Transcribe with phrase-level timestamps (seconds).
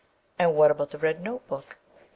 [0.39, 1.77] And what about the red note book?